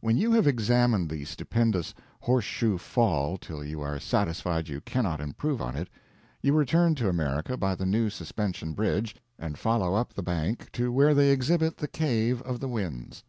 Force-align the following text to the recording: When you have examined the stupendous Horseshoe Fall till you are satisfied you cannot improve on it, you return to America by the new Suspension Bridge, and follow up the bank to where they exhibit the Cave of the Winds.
When 0.00 0.16
you 0.16 0.32
have 0.32 0.46
examined 0.46 1.10
the 1.10 1.26
stupendous 1.26 1.92
Horseshoe 2.20 2.78
Fall 2.78 3.36
till 3.36 3.62
you 3.62 3.82
are 3.82 4.00
satisfied 4.00 4.66
you 4.66 4.80
cannot 4.80 5.20
improve 5.20 5.60
on 5.60 5.76
it, 5.76 5.88
you 6.40 6.54
return 6.54 6.94
to 6.94 7.08
America 7.10 7.54
by 7.54 7.74
the 7.74 7.84
new 7.84 8.08
Suspension 8.08 8.72
Bridge, 8.72 9.14
and 9.38 9.58
follow 9.58 9.94
up 9.94 10.14
the 10.14 10.22
bank 10.22 10.72
to 10.72 10.90
where 10.90 11.12
they 11.12 11.28
exhibit 11.28 11.76
the 11.76 11.86
Cave 11.86 12.40
of 12.40 12.60
the 12.60 12.68
Winds. 12.68 13.24